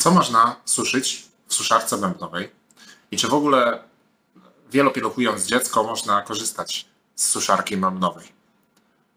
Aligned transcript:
Co 0.00 0.10
można 0.10 0.56
suszyć 0.64 1.28
w 1.48 1.54
suszarce 1.54 1.98
bębnowej? 1.98 2.50
I 3.10 3.16
czy 3.16 3.28
w 3.28 3.34
ogóle 3.34 3.82
wielopieluchując 4.70 5.44
dziecko 5.44 5.82
można 5.82 6.22
korzystać 6.22 6.88
z 7.16 7.28
suszarki 7.28 7.76
bębnowej? 7.76 8.32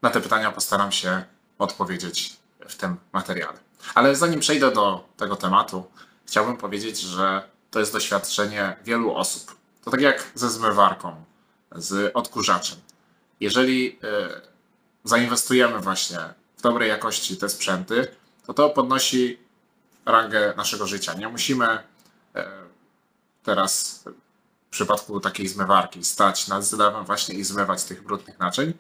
Na 0.02 0.10
te 0.10 0.22
pytania 0.22 0.52
postaram 0.52 0.92
się 0.92 1.24
odpowiedzieć 1.60 2.38
w 2.68 2.76
tym 2.76 2.98
materiale. 3.14 3.60
Ale 3.96 4.16
zanim 4.16 4.40
przejdę 4.40 4.72
do 4.72 5.08
tego 5.18 5.36
tematu, 5.36 5.86
chciałbym 6.28 6.58
powiedzieć, 6.58 7.00
że 7.00 7.50
to 7.72 7.80
jest 7.80 7.94
doświadczenie 7.94 8.78
wielu 8.84 9.16
osób. 9.16 9.56
To 9.84 9.92
tak 9.92 10.02
jak 10.02 10.32
ze 10.36 10.50
zmywarką, 10.50 11.24
z 11.72 12.12
odkurzaczem. 12.14 12.78
Jeżeli 13.40 14.00
e, 14.04 14.42
zainwestujemy 15.04 15.80
właśnie 15.80 16.20
w 16.58 16.62
dobrej 16.62 16.90
jakości 16.90 17.38
te 17.38 17.50
sprzęty, 17.50 18.08
to 18.46 18.54
to 18.54 18.70
podnosi 18.70 19.43
rangę 20.06 20.54
naszego 20.58 20.88
życia. 20.88 21.14
Nie 21.14 21.28
musimy 21.28 21.68
e, 22.36 22.48
teraz 23.44 24.04
w 24.68 24.70
przypadku 24.70 25.20
takiej 25.20 25.48
zmywarki 25.48 26.06
stać 26.06 26.48
nad 26.48 26.66
zlewem 26.66 27.06
właśnie 27.06 27.36
i 27.36 27.44
zmywać 27.44 27.84
tych 27.84 28.04
brudnych 28.04 28.40
naczyń, 28.40 28.74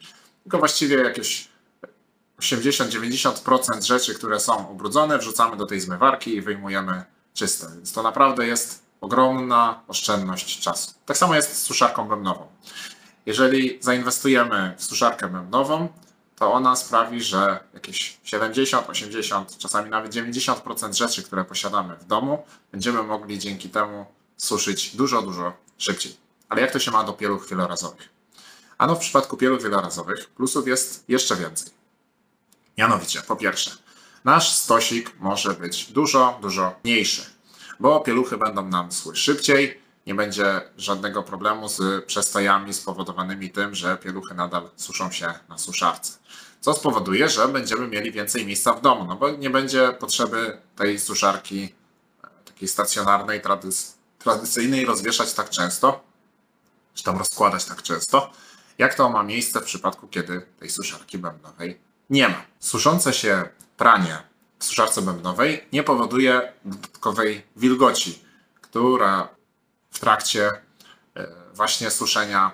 tylko 0.43 0.57
właściwie 0.57 0.95
jakieś 0.98 1.48
80-90% 2.39 3.81
rzeczy, 3.81 4.15
które 4.15 4.39
są 4.39 4.65
ubrudzone, 4.65 5.17
wrzucamy 5.17 5.57
do 5.57 5.65
tej 5.65 5.79
zmywarki 5.79 6.35
i 6.35 6.41
wyjmujemy 6.41 7.03
czyste. 7.34 7.67
Więc 7.76 7.93
to 7.93 8.03
naprawdę 8.03 8.48
jest 8.48 8.84
ogromna 9.01 9.81
oszczędność 9.87 10.59
czasu. 10.59 10.93
Tak 11.05 11.17
samo 11.17 11.35
jest 11.35 11.55
z 11.55 11.63
suszarką 11.63 12.07
bębnową. 12.07 12.48
Jeżeli 13.26 13.77
zainwestujemy 13.81 14.76
w 14.77 14.84
suszarkę 14.84 15.27
bębnową, 15.27 15.90
to 16.43 16.53
ona 16.53 16.75
sprawi, 16.75 17.21
że 17.21 17.63
jakieś 17.73 18.20
70, 18.23 18.89
80, 18.89 19.57
czasami 19.57 19.89
nawet 19.89 20.13
90% 20.13 20.93
rzeczy, 20.93 21.23
które 21.23 21.45
posiadamy 21.45 21.95
w 21.95 22.05
domu, 22.05 22.45
będziemy 22.71 23.03
mogli 23.03 23.39
dzięki 23.39 23.70
temu 23.70 24.05
suszyć 24.38 24.95
dużo, 24.95 25.21
dużo 25.21 25.53
szybciej. 25.77 26.18
Ale 26.49 26.62
jak 26.62 26.71
to 26.71 26.79
się 26.79 26.91
ma 26.91 27.03
do 27.03 27.13
pieluch 27.13 27.48
wielorazowych? 27.49 28.09
Ano 28.77 28.95
w 28.95 28.99
przypadku 28.99 29.37
pieluch 29.37 29.62
wielorazowych 29.62 30.29
plusów 30.29 30.68
jest 30.68 31.03
jeszcze 31.07 31.35
więcej. 31.35 31.71
Mianowicie, 32.77 33.21
po 33.27 33.35
pierwsze, 33.35 33.71
nasz 34.23 34.53
stosik 34.53 35.12
może 35.20 35.53
być 35.53 35.91
dużo, 35.91 36.40
dużo 36.41 36.75
mniejszy, 36.84 37.21
bo 37.79 37.99
pieluchy 37.99 38.37
będą 38.37 38.65
nam 38.68 38.91
schły 38.91 39.15
szybciej, 39.15 39.81
nie 40.07 40.15
będzie 40.15 40.62
żadnego 40.77 41.23
problemu 41.23 41.70
z 41.70 42.05
przestojami 42.05 42.73
spowodowanymi 42.73 43.49
tym, 43.49 43.76
że 43.76 43.98
pieluchy 43.98 44.35
nadal 44.35 44.70
suszą 44.76 45.12
się 45.12 45.34
na 45.49 45.57
suszarce. 45.57 46.18
Co 46.62 46.73
spowoduje, 46.73 47.29
że 47.29 47.48
będziemy 47.48 47.87
mieli 47.87 48.12
więcej 48.12 48.46
miejsca 48.46 48.74
w 48.74 48.81
domu, 48.81 49.05
no 49.05 49.15
bo 49.15 49.29
nie 49.29 49.49
będzie 49.49 49.93
potrzeby 49.99 50.57
tej 50.76 50.99
suszarki 50.99 51.74
e, 52.24 52.27
takiej 52.46 52.68
stacjonarnej, 52.68 53.41
tradycyjnej 54.20 54.85
rozwieszać 54.85 55.34
tak 55.34 55.49
często, 55.49 56.04
czy 56.93 57.04
tam 57.04 57.18
rozkładać 57.18 57.65
tak 57.65 57.81
często, 57.81 58.31
jak 58.77 58.96
to 58.96 59.09
ma 59.09 59.24
miejsce 59.24 59.62
w 59.62 59.63
przypadku, 59.63 60.07
kiedy 60.07 60.41
tej 60.59 60.70
suszarki 60.70 61.18
bębnowej 61.18 61.79
nie 62.09 62.29
ma. 62.29 62.46
Suszące 62.59 63.13
się 63.13 63.49
pranie 63.77 64.18
w 64.59 64.66
suszarce 64.66 65.01
bębnowej 65.01 65.68
nie 65.72 65.84
powoduje 65.84 66.53
dodatkowej 66.66 67.46
wilgoci, 67.56 68.24
która 68.62 69.29
w 69.94 70.00
trakcie 70.00 70.52
e, 71.16 71.28
właśnie 71.53 71.91
suszenia 71.91 72.52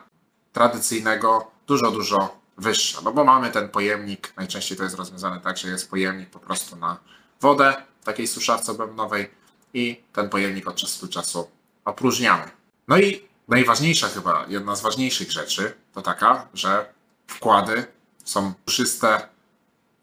tradycyjnego 0.53 1.51
dużo, 1.67 1.91
dużo 1.91 2.39
wyższa. 2.57 3.01
No 3.01 3.13
bo 3.13 3.23
mamy 3.23 3.51
ten 3.51 3.69
pojemnik, 3.69 4.33
najczęściej 4.37 4.77
to 4.77 4.83
jest 4.83 4.95
rozwiązane 4.95 5.39
tak, 5.39 5.57
że 5.57 5.67
jest 5.67 5.89
pojemnik 5.89 6.29
po 6.29 6.39
prostu 6.39 6.75
na 6.75 6.97
wodę 7.41 7.75
takiej 8.03 8.27
suszarce 8.27 8.73
bębnowej 8.73 9.31
i 9.73 10.03
ten 10.13 10.29
pojemnik 10.29 10.67
od 10.67 10.75
czasu 10.75 11.05
do 11.05 11.13
czasu 11.13 11.49
opróżniamy. 11.85 12.43
No 12.87 12.97
i 12.97 13.27
najważniejsza 13.47 14.07
chyba, 14.07 14.45
jedna 14.47 14.75
z 14.75 14.81
ważniejszych 14.81 15.31
rzeczy 15.31 15.73
to 15.93 16.01
taka, 16.01 16.47
że 16.53 16.93
wkłady 17.27 17.85
są 18.25 18.53
puszyste 18.65 19.27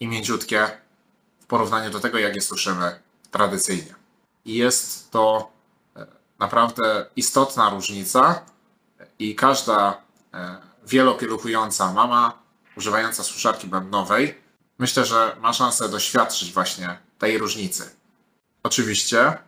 i 0.00 0.08
mięciutkie 0.08 0.70
w 1.40 1.46
porównaniu 1.46 1.90
do 1.90 2.00
tego, 2.00 2.18
jak 2.18 2.34
je 2.34 2.42
suszymy 2.42 3.00
tradycyjnie. 3.30 3.94
I 4.44 4.54
jest 4.54 5.10
to 5.10 5.55
naprawdę 6.38 7.06
istotna 7.16 7.70
różnica 7.70 8.42
i 9.18 9.34
każda 9.34 10.02
e, 10.34 10.56
wielopieluchująca 10.86 11.92
mama 11.92 12.38
używająca 12.76 13.22
suszarki 13.22 13.66
bębnowej 13.66 14.46
myślę, 14.78 15.04
że 15.04 15.36
ma 15.40 15.52
szansę 15.52 15.88
doświadczyć 15.88 16.52
właśnie 16.52 16.98
tej 17.18 17.38
różnicy. 17.38 17.90
Oczywiście 18.62 19.38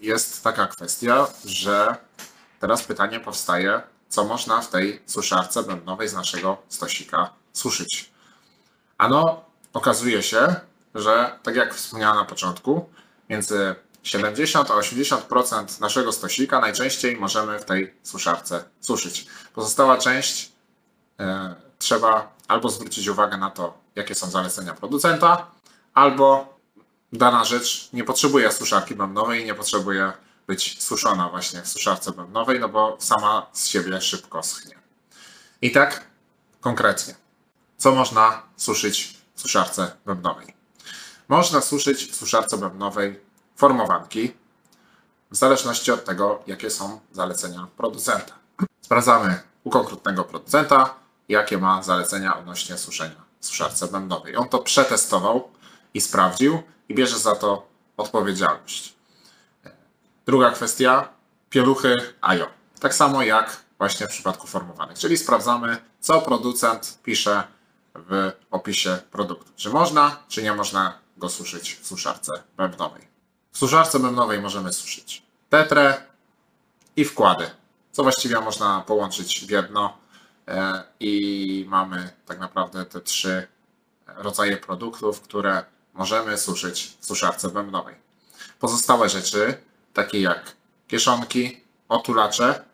jest 0.00 0.44
taka 0.44 0.66
kwestia, 0.66 1.26
że 1.44 1.96
teraz 2.60 2.82
pytanie 2.82 3.20
powstaje, 3.20 3.82
co 4.08 4.24
można 4.24 4.60
w 4.60 4.70
tej 4.70 5.02
suszarce 5.06 5.62
bębnowej 5.62 6.08
z 6.08 6.14
naszego 6.14 6.62
stosika 6.68 7.30
suszyć. 7.52 8.10
Ano, 8.98 9.44
okazuje 9.72 10.22
się, 10.22 10.54
że 10.94 11.38
tak 11.42 11.56
jak 11.56 11.74
wspomniałem 11.74 12.16
na 12.16 12.24
początku, 12.24 12.88
między 13.30 13.74
70 14.06 14.70
a 14.70 14.74
80% 14.74 15.80
naszego 15.80 16.12
stosika 16.12 16.60
najczęściej 16.60 17.16
możemy 17.16 17.58
w 17.58 17.64
tej 17.64 17.94
suszarce 18.02 18.64
suszyć. 18.80 19.26
Pozostała 19.54 19.98
część 19.98 20.52
e, 21.20 21.54
trzeba 21.78 22.32
albo 22.48 22.68
zwrócić 22.68 23.08
uwagę 23.08 23.36
na 23.36 23.50
to, 23.50 23.78
jakie 23.94 24.14
są 24.14 24.30
zalecenia 24.30 24.74
producenta, 24.74 25.50
albo 25.94 26.56
dana 27.12 27.44
rzecz 27.44 27.88
nie 27.92 28.04
potrzebuje 28.04 28.52
suszarki 28.52 28.94
bębnowej, 28.94 29.44
nie 29.44 29.54
potrzebuje 29.54 30.12
być 30.46 30.82
suszona 30.82 31.28
właśnie 31.28 31.62
w 31.62 31.68
suszarce 31.68 32.12
bębnowej, 32.12 32.60
no 32.60 32.68
bo 32.68 32.96
sama 33.00 33.46
z 33.52 33.66
siebie 33.66 34.00
szybko 34.00 34.42
schnie. 34.42 34.78
I 35.62 35.70
tak 35.70 36.06
konkretnie, 36.60 37.14
co 37.76 37.92
można 37.92 38.42
suszyć 38.56 39.16
w 39.34 39.40
suszarce 39.40 39.96
bębnowej? 40.06 40.54
Można 41.28 41.60
suszyć 41.60 42.10
w 42.12 42.16
suszarce 42.16 42.56
bębnowej 42.56 43.26
formowanki, 43.56 44.34
w 45.30 45.36
zależności 45.36 45.92
od 45.92 46.04
tego, 46.04 46.42
jakie 46.46 46.70
są 46.70 47.00
zalecenia 47.12 47.66
producenta. 47.76 48.34
Sprawdzamy 48.80 49.40
u 49.64 49.70
konkretnego 49.70 50.24
producenta, 50.24 50.94
jakie 51.28 51.58
ma 51.58 51.82
zalecenia 51.82 52.38
odnośnie 52.38 52.78
suszenia 52.78 53.24
w 53.40 53.46
suszarce 53.46 53.88
bębnowej. 53.88 54.36
On 54.36 54.48
to 54.48 54.58
przetestował 54.58 55.48
i 55.94 56.00
sprawdził 56.00 56.62
i 56.88 56.94
bierze 56.94 57.18
za 57.18 57.36
to 57.36 57.66
odpowiedzialność. 57.96 58.94
Druga 60.26 60.50
kwestia, 60.50 61.08
pieluchy 61.50 61.94
AJO. 62.20 62.46
Tak 62.80 62.94
samo 62.94 63.22
jak 63.22 63.56
właśnie 63.78 64.06
w 64.06 64.10
przypadku 64.10 64.46
formowanych, 64.46 64.98
czyli 64.98 65.18
sprawdzamy, 65.18 65.76
co 66.00 66.20
producent 66.20 66.98
pisze 67.02 67.42
w 67.94 68.32
opisie 68.50 68.98
produktu. 69.10 69.52
Czy 69.56 69.70
można, 69.70 70.16
czy 70.28 70.42
nie 70.42 70.54
można 70.54 70.98
go 71.16 71.28
suszyć 71.28 71.74
w 71.74 71.86
suszarce 71.86 72.32
bębnowej. 72.56 73.05
W 73.56 73.58
suszarce 73.58 73.98
bębnowej 73.98 74.40
możemy 74.40 74.72
suszyć 74.72 75.22
tetrę 75.50 76.02
i 76.96 77.04
wkłady, 77.04 77.50
co 77.92 78.02
właściwie 78.02 78.40
można 78.40 78.80
połączyć 78.80 79.46
w 79.46 79.50
jedno 79.50 79.98
e, 80.48 80.82
i 81.00 81.66
mamy 81.68 82.10
tak 82.26 82.38
naprawdę 82.38 82.86
te 82.86 83.00
trzy 83.00 83.46
rodzaje 84.06 84.56
produktów, 84.56 85.20
które 85.20 85.64
możemy 85.94 86.38
suszyć 86.38 86.96
w 87.00 87.06
suszarce 87.06 87.48
bębnowej. 87.48 87.94
Pozostałe 88.60 89.08
rzeczy, 89.08 89.58
takie 89.94 90.20
jak 90.20 90.52
kieszonki, 90.88 91.60
otulacze, 91.88 92.64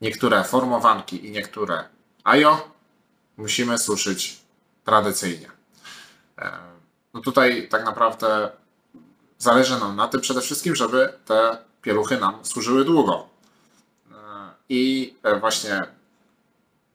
niektóre 0.00 0.44
formowanki 0.44 1.26
i 1.26 1.30
niektóre 1.30 1.84
ajo, 2.24 2.70
musimy 3.36 3.78
suszyć 3.78 4.40
tradycyjnie. 4.84 5.50
E, 6.38 6.58
no 7.14 7.20
tutaj 7.20 7.68
tak 7.68 7.84
naprawdę 7.84 8.61
zależy 9.42 9.80
nam 9.80 9.96
na 9.96 10.08
tym 10.08 10.20
przede 10.20 10.40
wszystkim, 10.40 10.76
żeby 10.76 11.12
te 11.24 11.58
pieluchy 11.82 12.16
nam 12.16 12.44
służyły 12.44 12.84
długo. 12.84 13.28
I 14.68 15.14
e, 15.22 15.40
właśnie 15.40 15.82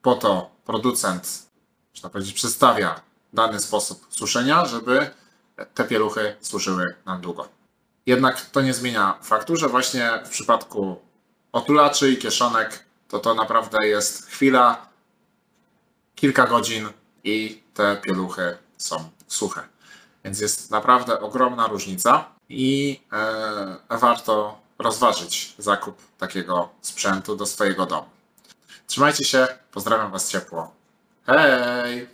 po 0.01 0.16
to 0.16 0.51
producent, 0.66 1.48
można 1.95 2.10
powiedzieć, 2.10 2.33
przedstawia 2.33 3.01
dany 3.33 3.60
sposób 3.60 4.07
suszenia, 4.10 4.66
żeby 4.66 5.10
te 5.74 5.83
pieluchy 5.83 6.36
służyły 6.42 6.95
nam 7.06 7.21
długo. 7.21 7.48
Jednak 8.06 8.42
to 8.42 8.62
nie 8.62 8.74
zmienia 8.74 9.19
faktu, 9.21 9.56
że 9.56 9.68
właśnie 9.68 10.21
w 10.25 10.30
przypadku 10.30 11.01
otulaczy 11.51 12.12
i 12.12 12.18
kieszonek 12.18 12.86
to 13.07 13.19
to 13.19 13.33
naprawdę 13.33 13.88
jest 13.88 14.27
chwila, 14.27 14.88
kilka 16.16 16.48
godzin 16.48 16.89
i 17.24 17.63
te 17.74 17.98
pieluchy 18.01 18.57
są 18.77 19.10
suche. 19.27 19.62
Więc 20.24 20.39
jest 20.39 20.71
naprawdę 20.71 21.19
ogromna 21.19 21.68
różnica 21.68 22.37
i 22.49 22.99
e, 23.11 23.97
warto 23.97 24.59
rozważyć 24.79 25.55
zakup 25.57 25.97
takiego 26.17 26.69
sprzętu 26.81 27.35
do 27.35 27.45
swojego 27.45 27.85
domu. 27.85 28.09
Trzymajcie 28.88 29.23
się, 29.23 29.47
pozdrawiam 29.71 30.11
Was 30.11 30.31
ciepło. 30.31 30.71
Hej! 31.25 32.07